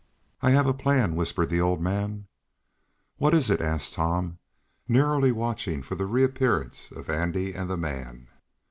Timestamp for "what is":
3.17-3.51